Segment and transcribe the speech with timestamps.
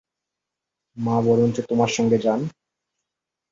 [0.97, 2.39] মা বরঞ্চ তোমার সঙ্গে যান।